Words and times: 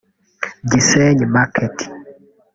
Gisenyi 0.69 1.23
market 1.35 1.75